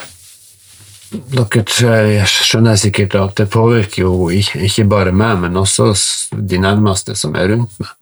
dere 1.36 2.26
skjønner 2.30 2.80
sikkert 2.80 3.16
at 3.20 3.36
det 3.40 3.50
påvirker 3.54 4.06
jo 4.06 4.30
ikke 4.32 4.88
bare 4.90 5.14
meg, 5.16 5.40
men 5.44 5.60
også 5.60 5.92
de 6.32 6.60
nærmeste 6.62 7.16
som 7.20 7.36
er 7.36 7.52
rundt 7.54 7.80
meg. 7.82 7.94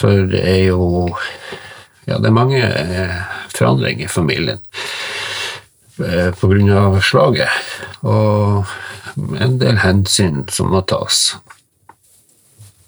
For 0.00 0.26
det 0.30 0.42
er 0.46 0.64
jo 0.70 1.10
Ja, 2.08 2.16
det 2.18 2.26
er 2.26 2.34
mange 2.34 2.58
eh, 2.58 3.18
forandringer 3.52 4.08
i 4.08 4.10
familien 4.10 4.58
pga. 6.00 6.30
grunn 6.40 6.70
av 6.72 6.96
slaget 7.04 7.50
og 8.02 8.64
en 9.38 9.58
del 9.60 9.78
hensyn 9.82 10.46
som 10.50 10.72
må 10.72 10.80
tas. 10.88 11.36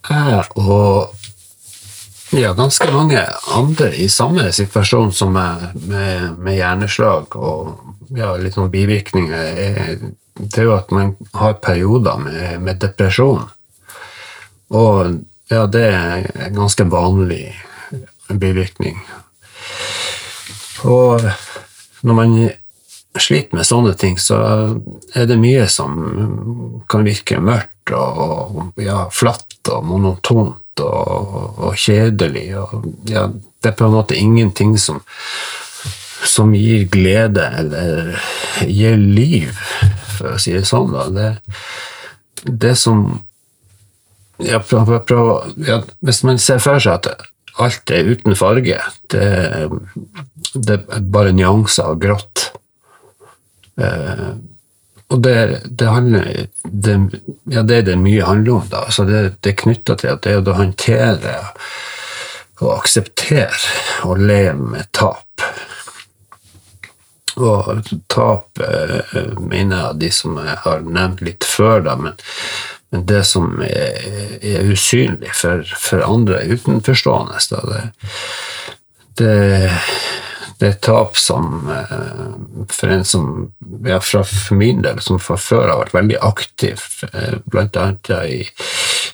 Jeg 0.08 0.44
og 0.56 1.12
ja, 2.32 2.54
ganske 2.56 2.88
mange 2.94 3.20
andre 3.52 3.90
i 4.00 4.08
samme 4.08 4.48
situasjon 4.56 5.12
som 5.12 5.34
meg, 5.36 5.68
med, 5.74 6.38
med 6.40 6.56
hjerneslag 6.56 7.36
og 7.36 7.74
ja, 8.16 8.34
litt 8.40 8.56
sånn 8.56 8.72
bivirkninger, 8.72 9.58
er, 9.66 9.98
det 10.38 10.62
er 10.62 10.68
jo 10.68 10.76
at 10.76 10.92
man 10.94 11.14
har 11.36 11.58
perioder 11.64 12.20
med, 12.22 12.62
med 12.64 12.80
depresjon. 12.82 13.44
Og 14.72 15.18
ja, 15.52 15.66
det 15.68 15.84
er 15.92 16.30
en 16.46 16.56
ganske 16.56 16.86
vanlig 16.88 17.44
bivirkning. 18.32 18.96
Og 20.88 21.22
når 22.02 22.16
man 22.16 22.36
sliter 23.20 23.58
med 23.58 23.68
sånne 23.68 23.92
ting, 24.00 24.16
så 24.18 24.38
er 25.14 25.28
det 25.28 25.40
mye 25.40 25.66
som 25.70 26.82
kan 26.90 27.04
virke 27.06 27.40
mørkt 27.42 27.92
og 27.92 28.80
ja, 28.80 29.04
flatt 29.12 29.68
og 29.72 29.84
monotont 29.86 30.82
og, 30.82 31.34
og 31.60 31.76
kjedelig. 31.78 32.46
Og, 32.58 32.88
ja, 33.10 33.26
det 33.28 33.72
er 33.72 33.76
på 33.76 33.86
en 33.86 33.96
måte 33.98 34.18
ingenting 34.18 34.78
som, 34.80 35.02
som 36.24 36.54
gir 36.54 36.86
glede, 36.92 37.44
eller 37.58 38.22
gir 38.66 38.96
liv, 38.96 39.58
for 40.16 40.36
å 40.36 40.40
si 40.42 40.54
det 40.54 40.64
sånn. 40.68 40.92
Da. 40.94 41.08
Det, 41.12 41.30
det 42.64 42.74
som 42.78 43.04
jeg 44.42 44.62
prøver, 44.66 44.96
jeg 44.96 45.06
prøver, 45.06 45.52
jeg, 45.66 45.82
Hvis 46.00 46.22
man 46.26 46.40
ser 46.42 46.62
for 46.62 46.82
seg 46.82 46.98
at 46.98 47.28
alt 47.62 47.92
er 47.92 48.08
uten 48.08 48.36
farge, 48.38 48.78
det, 49.12 49.26
det 50.54 50.78
er 50.80 51.04
bare 51.14 51.34
nyanser 51.36 51.92
av 51.92 52.00
grått 52.00 52.46
eh, 53.76 54.30
Og 55.12 55.20
det, 55.22 55.36
det, 55.68 55.88
handler 55.88 56.30
Ja, 57.52 57.62
det 57.62 57.76
er 57.76 57.88
det 57.90 57.98
mye 58.00 58.26
handler 58.26 58.62
om, 58.62 58.68
da. 58.72 58.86
Så 58.90 59.04
det, 59.08 59.22
det 59.44 59.52
er 59.52 59.62
knytta 59.62 59.98
til 60.00 60.14
at 60.14 60.24
det 60.24 60.36
er 60.36 60.42
å 60.42 60.58
håndtere 60.58 61.36
og 62.62 62.76
akseptere 62.76 63.50
og 64.06 64.20
leve 64.22 64.70
med 64.74 64.90
tap. 64.94 65.26
Og 67.40 67.88
tap 68.12 68.60
eh, 68.60 69.00
mener 69.38 69.76
jeg 69.76 70.00
de 70.02 70.10
som 70.14 70.38
jeg 70.40 70.56
har 70.64 70.84
nevnt 70.84 71.22
litt 71.24 71.46
før, 71.48 71.84
da, 71.86 71.96
men, 71.96 72.18
men 72.92 73.06
det 73.08 73.22
som 73.28 73.54
er, 73.64 74.38
er 74.40 74.72
usynlig 74.72 75.32
for, 75.36 75.64
for, 75.80 76.04
andre 76.04 76.42
utenforstående, 76.52 77.40
da, 77.52 77.62
det, 77.70 77.82
det, 79.20 79.36
det 80.60 80.70
er 80.70 80.80
tap 80.84 81.16
som 81.20 81.70
eh, 81.72 82.66
For 82.72 82.92
en 82.92 83.06
som 83.08 83.30
ja, 83.88 83.98
fra 84.04 84.24
min 84.54 84.84
del, 84.84 85.00
som 85.02 85.20
fra 85.22 85.38
før 85.40 85.68
har 85.70 85.80
vært 85.84 85.96
veldig 85.96 86.20
aktiv, 86.24 86.84
bl.a. 87.02 87.40
blant 87.50 87.80
annet 87.80 88.12
i 88.22 88.42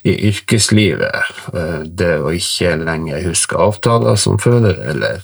i 0.03 0.15
yrkeslivet. 0.29 1.39
Eh, 1.55 1.81
det 1.85 2.15
å 2.23 2.33
ikke 2.35 2.77
lenger 2.83 3.25
huske 3.27 3.59
avtaler 3.59 4.19
som 4.21 4.39
før, 4.41 4.71
eller 4.73 5.23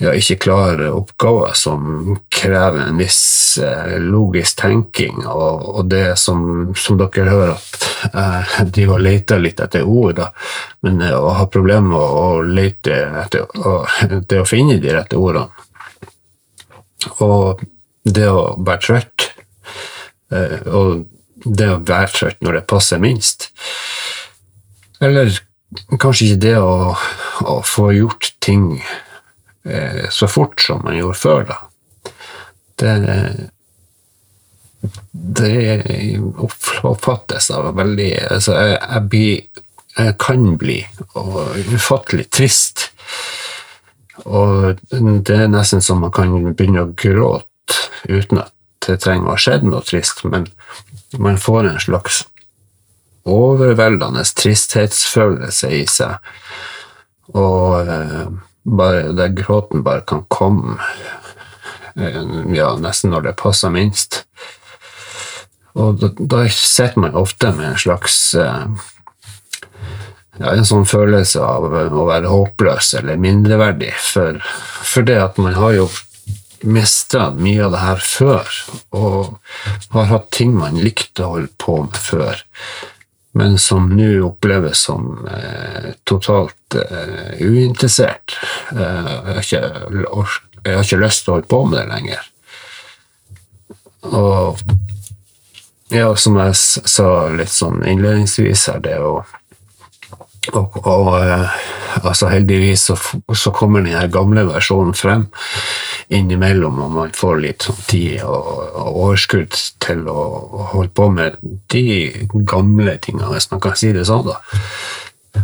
ja, 0.00 0.12
ikke 0.16 0.38
klare 0.46 0.88
oppgaver 0.96 1.52
som 1.58 2.14
krever 2.32 2.86
en 2.86 3.00
viss 3.00 3.58
eh, 3.60 3.98
logisk 4.00 4.62
tenking, 4.62 5.18
og, 5.28 5.66
og 5.74 5.90
det 5.92 6.16
som, 6.20 6.70
som, 6.72 6.96
dere 7.00 7.28
hører 7.28 7.52
at 7.58 8.08
eh, 8.08 8.54
de 8.72 8.86
har 8.88 9.02
leta 9.04 9.36
litt 9.40 9.60
etter 9.60 9.84
ord, 9.84 10.14
da, 10.22 10.30
men 10.86 11.02
eh, 11.04 11.16
å 11.16 11.34
ha 11.36 11.44
problemer 11.52 11.92
med 11.92 12.00
å 12.00 12.40
lete 12.46 12.96
etter 13.24 13.44
å, 13.60 13.82
det 14.08 14.40
å 14.40 14.48
finne 14.48 14.78
de 14.80 14.94
rette 14.96 15.20
ordene. 15.20 15.52
Og 17.24 17.60
det 18.04 18.28
å 18.28 18.56
være 18.56 18.84
trøtt, 18.86 19.28
eh, 20.32 20.56
og 20.64 21.04
det 21.44 21.68
å 21.74 21.78
være 21.84 22.12
trøtt 22.16 22.40
når 22.44 22.60
det 22.60 22.66
passer 22.72 23.00
minst. 23.02 23.50
Eller 25.00 25.36
kanskje 26.00 26.30
ikke 26.30 26.42
det 26.48 26.56
å, 26.60 26.96
å 27.44 27.60
få 27.64 27.90
gjort 27.96 28.32
ting 28.40 28.80
så 30.10 30.28
fort 30.30 30.62
som 30.64 30.80
man 30.84 30.96
gjorde 30.96 31.18
før, 31.20 31.42
da. 31.50 31.56
Det, 32.80 32.92
det 35.12 36.20
oppfattes 36.88 37.50
av 37.52 37.74
veldig 37.76 38.08
altså 38.30 38.54
jeg, 38.56 38.78
jeg, 38.78 39.02
blir, 39.12 39.64
jeg 39.98 40.14
kan 40.22 40.46
bli 40.60 40.78
ufattelig 41.74 42.30
trist. 42.32 42.86
Og 44.24 44.80
det 44.90 45.36
er 45.36 45.52
nesten 45.52 45.84
som 45.84 46.00
man 46.04 46.12
kan 46.14 46.32
begynne 46.54 46.86
å 46.86 46.94
gråte 46.96 47.76
uten 48.08 48.42
at 48.46 48.54
det 48.86 49.00
trenger 49.04 49.28
å 49.28 49.34
ha 49.34 49.40
skjedd 49.40 49.66
noe 49.68 49.84
trist, 49.84 50.22
men 50.24 50.48
man 51.20 51.36
får 51.40 51.68
en 51.68 51.80
slags 51.82 52.22
overveldende 53.28 54.24
tristhetsfølelse 54.24 55.70
i 55.76 55.82
seg. 55.90 56.30
Og 57.36 57.90
eh, 57.92 58.30
bare 58.64 59.12
der 59.16 59.32
gråten 59.34 59.84
bare 59.86 60.04
kan 60.06 60.24
komme 60.28 60.78
eh, 61.96 62.22
ja, 62.54 62.74
nesten 62.80 63.14
når 63.14 63.30
det 63.30 63.38
passer 63.40 63.72
minst. 63.74 64.24
Og 65.78 66.00
da, 66.00 66.10
da 66.18 66.44
sitter 66.50 67.06
man 67.06 67.18
ofte 67.18 67.52
med 67.56 67.72
en 67.72 67.80
slags 67.80 68.18
eh, 68.34 68.64
ja, 70.40 70.52
en 70.52 70.66
sånn 70.66 70.86
følelse 70.88 71.42
av 71.44 71.66
å 71.68 72.06
være 72.08 72.30
håpløs 72.30 72.94
eller 73.00 73.20
mindreverdig, 73.20 73.92
for, 74.00 74.40
for 74.86 75.06
det 75.06 75.18
at 75.22 75.40
man 75.42 75.56
har 75.58 75.76
jo 75.76 75.90
mista 76.60 77.30
mye 77.32 77.64
av 77.64 77.74
det 77.74 77.82
her 77.82 78.02
før, 78.04 78.56
og 78.96 79.94
har 79.94 80.10
hatt 80.10 80.30
ting 80.36 80.52
man 80.56 80.80
likte 80.80 81.24
å 81.24 81.36
holde 81.36 81.52
på 81.60 81.78
med 81.86 82.00
før, 82.00 82.42
men 83.32 83.58
som 83.58 83.88
nå 83.94 84.10
oppleves 84.26 84.78
som 84.88 85.26
eh, 85.30 85.90
totalt 86.04 86.74
eh, 86.74 87.40
uinteressert. 87.40 88.34
Eh, 88.72 89.10
jeg, 89.10 89.34
har 89.34 89.42
ikke, 89.42 89.62
jeg, 90.64 90.76
har 90.76 90.84
ikke, 90.84 91.02
lyst 91.04 91.24
til 91.24 91.32
å 91.32 91.36
holde 91.38 91.50
på 91.50 91.60
med 91.68 91.78
det 91.78 91.86
lenger. 91.92 92.30
Og 94.10 94.64
ja, 95.90 96.08
som 96.16 96.38
jeg 96.40 96.56
sa 96.58 97.10
litt 97.34 97.52
sånn 97.52 97.84
innledningsvis 97.86 98.66
her, 98.70 98.82
det 98.82 98.98
å 99.02 99.20
og, 100.56 100.78
og 100.88 101.08
uh, 101.20 101.50
altså 102.00 102.30
heldigvis 102.32 102.86
så, 102.88 102.94
så 103.36 103.52
kommer 103.54 103.84
den 103.84 104.12
gamle 104.12 104.46
versjonen 104.48 104.94
frem 104.96 105.26
innimellom, 106.10 106.80
og 106.82 106.94
man 106.94 107.12
får 107.14 107.36
litt 107.44 107.66
sånn 107.66 107.84
tid 107.90 108.24
og, 108.26 108.48
overskudd 108.90 109.54
til 109.82 110.06
å, 110.10 110.22
holde 110.72 110.92
på 110.96 111.06
med 111.14 111.38
de 111.70 111.84
gamle 112.50 112.96
tingene, 113.02 113.30
hvis 113.30 113.50
man 113.52 113.62
kan 113.62 113.78
si 113.78 113.92
det 113.94 114.06
sånn. 114.08 114.26
da. 114.26 114.40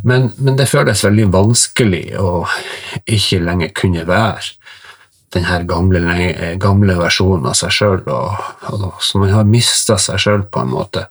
Men, 0.02 0.32
men 0.42 0.58
det 0.58 0.68
føles 0.70 1.04
veldig 1.06 1.28
vanskelig 1.34 2.04
å 2.18 2.30
ikke 3.06 3.42
lenger 3.46 3.74
kunne 3.78 4.06
være 4.08 4.56
den 5.34 5.46
her 5.46 5.66
gamle, 5.68 6.00
gamle 6.62 6.96
versjonen 6.98 7.48
av 7.50 7.56
seg 7.58 7.74
sjøl, 7.74 8.02
så 8.06 9.20
man 9.20 9.34
har 9.34 9.48
mista 9.48 9.98
seg 10.00 10.22
sjøl 10.22 10.46
på 10.50 10.62
en 10.62 10.72
måte. 10.72 11.06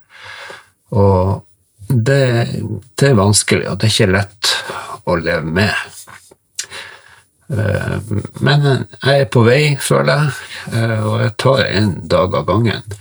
Og 0.96 1.44
det, 1.88 2.22
det, 2.96 3.10
er 3.10 3.20
vanskelig, 3.20 3.68
og 3.70 3.80
det 3.80 3.90
er 3.90 3.94
ikke 3.94 4.14
lett 4.16 4.54
å 5.06 5.18
leve 5.20 5.56
med. 5.60 5.76
Eh, 7.50 7.98
men 8.42 8.64
jeg 9.04 9.26
er 9.26 9.28
på 9.30 9.44
vei, 9.46 9.76
føler 9.82 10.24
jeg, 10.24 10.32
eh, 10.74 11.02
og 11.06 11.20
jeg 11.22 11.34
tar 11.42 11.66
en 11.68 11.92
dag 12.10 12.38
av 12.40 12.48
gangen. 12.48 12.96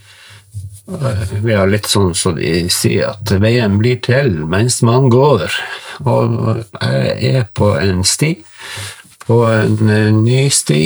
Eh, 0.85 1.33
vi 1.41 1.57
har 1.57 1.71
litt 1.71 1.89
sånn 1.89 2.13
som 2.13 2.35
så 2.35 2.37
de 2.37 2.69
sier, 2.69 3.15
at 3.15 3.33
veien 3.41 3.79
blir 3.81 4.03
til 4.05 4.43
mens 4.45 4.83
man 4.85 5.09
går. 5.13 5.49
Og 6.05 6.65
jeg 6.83 7.35
er 7.41 7.49
på 7.57 7.73
en 7.81 8.05
sti, 8.05 8.35
på 9.25 9.41
en 9.49 9.81
ny 10.21 10.49
sti. 10.53 10.85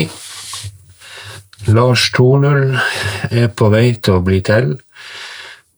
Lars 1.67 2.07
2.0 2.15 2.77
er 3.35 3.49
på 3.51 3.67
vei 3.73 3.91
til 3.99 4.21
å 4.21 4.23
bli 4.23 4.39
til. 4.45 4.77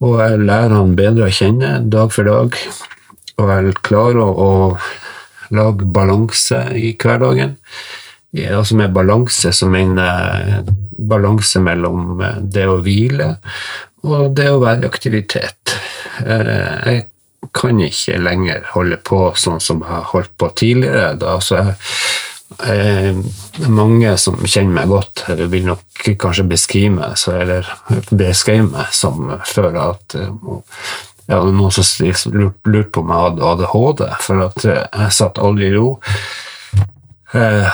Og 0.01 0.21
jeg 0.21 0.41
lærer 0.45 0.75
han 0.77 0.93
bedre 0.97 1.27
å 1.27 1.33
kjenne 1.33 1.79
dag 1.89 2.13
for 2.13 2.29
dag. 2.29 2.57
Og 3.41 3.49
jeg 3.49 3.73
klarer 3.81 4.21
å, 4.21 4.51
lage 5.55 5.87
balanse 5.87 6.63
i 6.77 6.93
hverdagen. 6.99 7.57
Altså 8.47 8.77
med 8.79 8.93
balanse 8.95 9.51
så 9.51 9.67
mener 9.67 10.63
balanse 10.97 11.59
mellom 11.59 12.21
det 12.41 12.67
å 12.69 12.77
hvile 12.83 13.33
og 14.07 14.31
det 14.37 14.47
å 14.49 14.61
være 14.61 14.85
i 14.85 14.89
aktivitet. 14.89 15.75
Eh, 16.23 16.55
jeg 16.87 17.51
kan 17.53 17.81
ikke 17.83 18.21
lenger 18.21 18.65
holde 18.73 18.97
på 19.03 19.23
sånn 19.37 19.59
som 19.61 19.81
jeg 19.83 19.91
har 19.91 20.09
holdt 20.13 20.33
på 20.39 20.51
tidligere. 20.61 21.15
Altså 21.19 21.59
jeg 21.59 21.75
jeg, 22.59 23.15
mange 23.71 24.11
som 24.19 24.35
kjenner 24.43 24.75
meg 24.75 24.91
godt, 24.91 25.23
eller 25.31 25.49
vil 25.51 25.67
nok 25.69 26.03
kanskje 26.19 26.45
beskrive 26.51 26.93
meg, 26.97 27.15
så, 27.19 27.37
eller 27.41 27.67
beskrive 28.09 28.67
meg 28.69 28.91
som 28.95 29.31
før 29.47 29.77
at 29.85 30.17
eh, 31.27 31.35
hadde 31.35 31.53
noen 31.57 31.75
som 31.75 32.35
lurte 32.35 32.89
på 32.91 33.03
om 33.03 33.11
jeg 33.13 33.25
hadde 33.25 33.49
ADHD, 33.51 34.05
for 34.27 34.45
at 34.47 34.65
eh, 34.65 34.85
jeg 35.03 35.17
satt 35.17 35.41
aldri 35.41 35.69
i 35.69 35.75
ro. 35.75 35.91
Jeg 37.31 37.67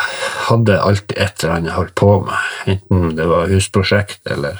hadde 0.47 0.81
alltid 0.81 1.15
et 1.17 1.43
eller 1.43 1.55
annet 1.55 1.71
jeg 1.71 1.77
holdt 1.79 1.95
på 1.97 2.11
med, 2.27 2.51
enten 2.73 3.15
det 3.17 3.25
var 3.25 3.49
husprosjekt 3.49 4.29
eller 4.29 4.59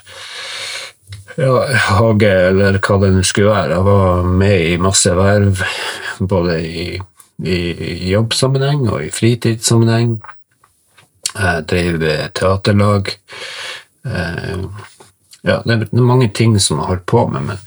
ja, 1.37 1.51
hage 1.91 2.31
eller 2.47 2.79
hva 2.81 2.97
det 3.03 3.11
nå 3.13 3.21
skulle 3.27 3.53
være. 3.53 3.75
Jeg 3.77 3.85
var 3.85 4.31
med 4.41 4.63
i 4.71 4.79
masse 4.81 5.13
verv, 5.13 5.61
både 6.33 6.57
i 6.65 6.87
i 7.45 8.09
jobbsammenheng 8.09 8.87
og 8.89 9.03
i 9.05 9.11
fritidssammenheng. 9.13 10.17
Jeg 11.37 11.65
drev 11.69 12.05
teaterlag. 12.33 13.11
Eh, 14.07 14.63
ja, 15.45 15.59
det 15.65 15.75
er 15.75 16.01
mange 16.01 16.31
ting 16.33 16.57
som 16.59 16.79
jeg 16.79 16.85
har 16.85 16.95
holdt 16.95 17.05
på 17.05 17.27
med, 17.29 17.45
men, 17.51 17.59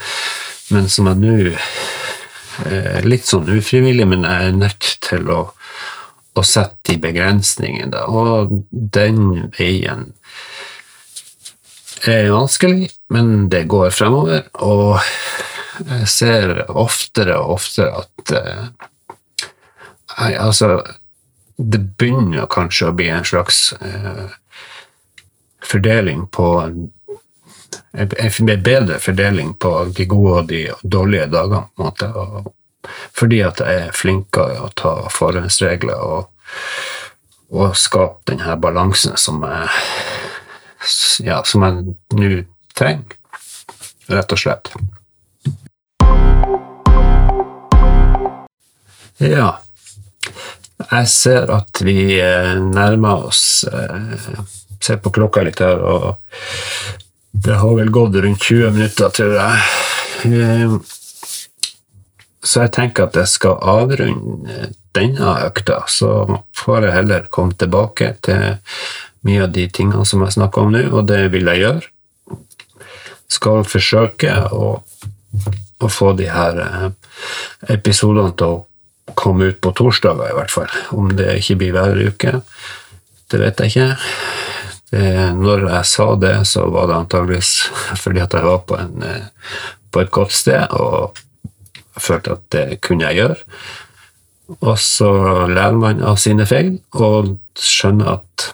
men 0.71 0.89
som 0.93 1.09
jeg 1.11 1.21
nå 1.21 1.37
eh, 1.51 3.01
Litt 3.07 3.29
sånn 3.29 3.49
ufrivillig, 3.51 4.07
men 4.09 4.27
jeg 4.27 4.51
er 4.51 4.57
nødt 4.59 4.89
til 5.05 5.31
å, 5.33 5.41
å 6.35 6.47
sette 6.47 6.93
de 6.93 6.99
begrensningene. 7.03 8.05
Og 8.07 8.57
den 8.71 9.51
veien 9.59 10.11
er 12.09 12.31
vanskelig, 12.33 12.91
men 13.13 13.49
det 13.53 13.67
går 13.71 13.93
fremover. 13.95 14.47
Og 14.65 15.01
jeg 15.81 16.09
ser 16.13 16.65
oftere 16.69 17.39
og 17.41 17.59
oftere 17.59 18.05
at 18.05 18.37
eh, 18.37 18.89
Nei, 20.11 20.33
altså 20.35 20.81
det 21.57 21.79
begynner 22.01 22.49
kanskje 22.51 22.89
å 22.89 22.95
bli 22.99 23.07
en 23.15 23.25
slags 23.25 23.71
eh, 23.79 24.33
fordeling 25.65 26.25
på 26.35 26.49
en 27.93 28.63
bedre 28.63 28.99
fordeling 28.99 29.55
på 29.59 29.73
de 29.97 30.07
gode 30.11 30.39
og 30.39 30.49
de 30.49 30.63
dårlige 30.83 31.27
dagene. 31.27 31.67
på 31.77 31.83
en 31.83 31.91
måte, 31.91 32.53
fordi 33.13 33.41
at 33.45 33.61
jeg 33.61 33.87
er 33.87 33.97
flinkere 33.97 34.61
å 34.61 34.71
ta 34.75 34.95
forhåndsregler 35.13 36.01
og, 36.01 36.31
og 37.51 37.77
skape 37.77 38.33
den 38.33 38.41
her 38.47 38.57
balansen 38.57 39.17
som 39.17 39.43
jeg 39.45 39.69
ja, 41.21 41.43
som 41.45 41.65
jeg 41.67 41.97
nå 42.17 42.31
trenger, 42.79 43.19
rett 44.09 44.33
og 44.33 44.41
slett. 44.41 44.73
Ja. 49.21 49.59
Jeg 50.81 51.09
ser 51.13 51.51
at 51.53 51.83
vi 51.85 52.17
eh, 52.17 52.55
nærmer 52.57 53.27
oss 53.29 53.67
eh, 53.69 54.21
Ser 54.81 54.97
på 55.05 55.11
klokka 55.13 55.43
litt 55.45 55.61
her, 55.61 55.77
og 55.85 57.00
det 57.31 57.55
har 57.61 57.77
vel 57.77 57.91
gått 57.91 58.15
rundt 58.15 58.43
20 58.43 58.71
minutter, 58.71 59.09
tror 59.15 59.37
jeg. 59.37 59.61
Eh, 60.27 60.75
så 62.43 62.65
jeg 62.65 62.73
tenker 62.75 63.07
at 63.07 63.19
jeg 63.21 63.31
skal 63.31 63.59
avrunde 63.61 64.71
denne 64.97 65.35
økta, 65.47 65.85
så 65.89 66.41
får 66.57 66.87
jeg 66.87 66.97
heller 66.97 67.29
komme 67.33 67.55
tilbake 67.55 68.15
til 68.27 68.59
mye 69.29 69.45
av 69.45 69.53
de 69.55 69.67
tingene 69.69 70.07
som 70.09 70.25
jeg 70.25 70.35
snakker 70.39 70.65
om 70.65 70.73
nå, 70.75 70.87
og 70.91 71.07
det 71.11 71.27
vil 71.35 71.51
jeg 71.53 71.63
gjøre. 71.63 71.91
Skal 73.31 73.69
forsøke 73.69 74.33
å, 74.51 74.73
å 74.81 75.93
få 75.93 76.15
de 76.19 76.27
her 76.33 76.59
episodene 77.71 78.35
til 78.35 78.57
å 78.57 79.15
komme 79.15 79.51
ut 79.51 79.61
på 79.63 79.73
torsdager, 79.77 80.31
i 80.31 80.37
hvert 80.39 80.55
fall. 80.55 80.71
Om 80.97 81.15
det 81.19 81.37
ikke 81.39 81.59
blir 81.61 81.77
hver 81.77 82.01
uke, 82.11 82.41
det 83.31 83.43
vet 83.45 83.63
jeg 83.63 83.75
ikke. 83.75 83.89
Det, 84.91 85.11
når 85.39 85.69
jeg 85.69 85.87
sa 85.87 86.07
det, 86.19 86.35
så 86.51 86.65
var 86.75 86.89
det 86.91 86.97
antageligvis 86.99 87.53
fordi 88.03 88.23
at 88.25 88.35
jeg 88.35 88.47
var 88.47 88.65
på, 88.67 88.79
en, 88.81 89.05
på 89.91 90.03
et 90.03 90.11
godt 90.11 90.35
sted 90.35 90.75
og 90.75 91.19
følte 92.01 92.35
at 92.35 92.45
det 92.55 92.81
kunne 92.83 93.07
jeg 93.07 93.21
gjøre. 93.21 93.39
Og 94.59 94.79
så 94.83 95.11
lærer 95.47 95.79
man 95.79 96.03
av 96.03 96.19
sine 96.19 96.47
feil 96.49 96.81
og 96.99 97.37
skjønner 97.59 98.17
at 98.19 98.51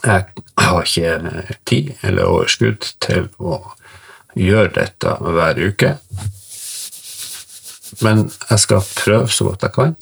jeg 0.00 0.44
har 0.58 0.86
ikke 0.88 1.56
tid 1.68 1.92
eller 2.02 2.30
overskudd 2.30 2.88
til 3.04 3.28
å 3.38 3.60
gjøre 4.38 4.72
dette 4.78 5.16
hver 5.20 5.60
uke 5.60 5.94
men 8.04 8.24
jeg 8.30 8.62
skal 8.62 8.86
prøve 8.96 9.28
så 9.32 9.48
godt 9.48 9.66
jeg 9.66 9.74
kan 9.76 9.96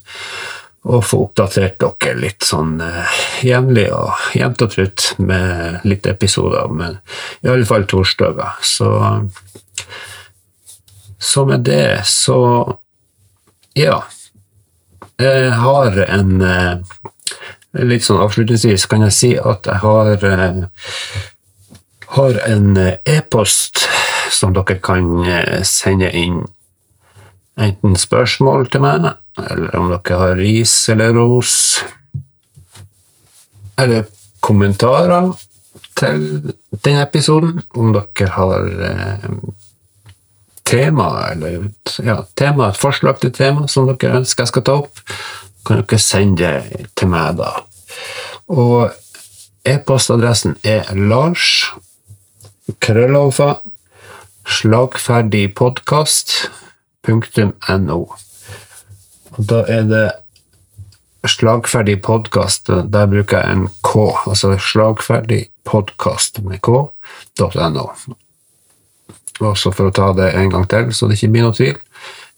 å 0.88 1.00
få 1.04 1.20
oppdatert 1.26 1.76
dere 1.82 2.16
litt 2.16 2.46
sånn 2.46 2.78
uh, 2.80 3.04
jevnlig 3.44 3.88
og 3.92 4.36
jevnt 4.36 4.64
og 4.64 4.72
trutt 4.72 5.08
med 5.20 5.84
litt 5.88 6.08
episoder, 6.08 6.70
men 6.72 6.96
i 7.44 7.50
alle 7.52 7.68
fall 7.68 7.84
torsdager. 7.88 8.56
Så, 8.64 8.88
så 11.20 11.44
med 11.48 11.66
det 11.68 12.06
så 12.08 12.40
ja. 13.76 14.00
Jeg 15.18 15.52
har 15.60 16.02
en 16.08 16.36
uh, 16.42 17.04
Litt 17.78 18.02
sånn 18.06 18.22
avslutningsvis 18.24 18.86
kan 18.88 19.02
jeg 19.04 19.14
si 19.14 19.28
at 19.36 19.66
jeg 19.68 19.82
har, 19.82 20.22
uh, 20.24 20.62
har 22.16 22.38
en 22.48 22.78
e-post 22.80 23.84
som 24.32 24.54
dere 24.56 24.78
kan 24.82 25.04
sende 25.68 26.08
inn 26.16 26.40
enten 27.60 27.98
spørsmål 28.00 28.70
til 28.72 28.82
meg, 28.86 29.10
eller 29.50 29.76
om 29.76 29.90
dere 29.92 30.18
har 30.20 30.36
ris 30.36 30.74
eller 30.92 31.14
ros, 31.16 31.54
eller 33.78 34.06
kommentarer 34.44 35.32
til 35.98 36.52
denne 36.84 37.02
episoden, 37.02 37.62
om 37.74 37.92
dere 37.96 38.30
har 38.34 38.68
eh, 38.90 39.26
tema, 40.68 41.08
eller 41.32 41.68
ja, 42.04 42.20
tema, 42.34 42.72
forslag 42.76 43.20
til 43.22 43.34
tema 43.34 43.68
som 43.70 43.88
dere 43.88 44.20
ønsker 44.20 44.44
jeg 44.44 44.52
skal 44.52 44.66
ta 44.66 44.78
opp, 44.82 45.02
kan 45.66 45.82
dere 45.82 46.02
sende 46.02 46.52
det 46.70 46.88
til 46.98 47.10
meg 47.12 47.38
da. 47.40 47.54
Og 48.48 48.90
e-postadressen 49.68 50.56
er 50.64 50.88
lars 50.94 51.68
krøllalfa 52.84 53.56
slagferdig 54.48 55.50
podkast 55.58 56.32
slagferdig.no. 57.08 58.00
Og 58.04 58.27
da 59.38 59.62
er 59.70 59.84
det 59.86 60.10
slagferdig 61.28 62.00
podkast. 62.02 62.66
Der 62.66 63.06
bruker 63.06 63.38
jeg 63.38 63.50
en 63.52 63.68
K, 63.86 64.18
altså 64.26 64.58
slagferdig 64.58 65.48
podkast 65.64 66.42
med 66.42 66.60
k.no. 66.62 67.88
Også 69.38 69.70
for 69.70 69.86
å 69.86 69.90
ta 69.94 70.12
det 70.18 70.34
en 70.34 70.50
gang 70.50 70.68
til, 70.70 70.94
så 70.94 71.06
det 71.06 71.14
ikke 71.18 71.32
blir 71.34 71.42
noe 71.46 71.54
tvil. 71.54 71.76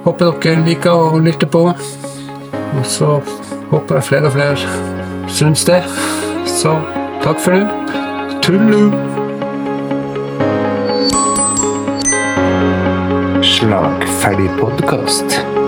Håper 0.03 0.33
dere 0.43 0.65
liker 0.67 0.99
å 0.99 1.19
lytte 1.23 1.47
på. 1.47 1.61
Og 2.73 2.87
så 2.87 3.21
håper 3.71 3.95
jeg 3.95 4.05
flere 4.05 4.27
og 4.27 4.33
flere 4.33 4.57
syns 5.29 5.65
det. 5.65 5.83
Så 6.49 6.77
takk 7.23 7.41
for 7.41 7.53
nå. 7.53 7.67
Tullu! 8.43 8.91
Slagferdig 13.43 14.51
podkast. 14.61 15.62